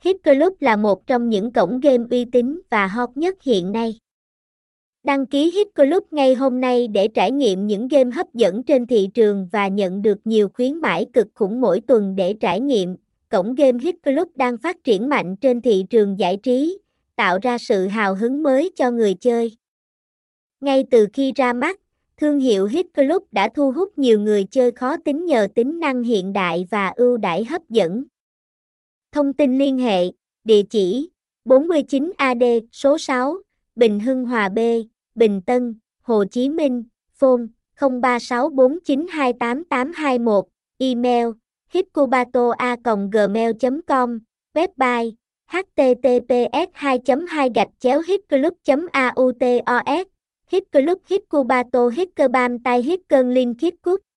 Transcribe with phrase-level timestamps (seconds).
[0.00, 3.98] Hit Club là một trong những cổng game uy tín và hot nhất hiện nay.
[5.04, 8.86] Đăng ký Hit Club ngay hôm nay để trải nghiệm những game hấp dẫn trên
[8.86, 12.96] thị trường và nhận được nhiều khuyến mãi cực khủng mỗi tuần để trải nghiệm.
[13.28, 16.78] Cổng game Hit Club đang phát triển mạnh trên thị trường giải trí,
[17.16, 19.56] tạo ra sự hào hứng mới cho người chơi.
[20.60, 21.80] Ngay từ khi ra mắt,
[22.16, 26.02] thương hiệu Hit Club đã thu hút nhiều người chơi khó tính nhờ tính năng
[26.02, 28.04] hiện đại và ưu đãi hấp dẫn.
[29.18, 30.10] Thông tin liên hệ,
[30.44, 31.10] địa chỉ
[31.44, 33.36] 49 AD số 6,
[33.76, 34.58] Bình Hưng Hòa B,
[35.14, 37.42] Bình Tân, Hồ Chí Minh, phone
[37.78, 40.42] 0364928821,
[40.78, 41.26] email
[41.72, 44.18] hitcubato.gmail.com,
[44.54, 45.12] website
[45.50, 46.98] https 2
[47.28, 48.54] 2 gạch chéo hitclub
[49.64, 50.06] autos
[50.50, 50.98] Hit Club
[51.94, 52.08] Hit
[52.64, 54.07] tay Hit link Bam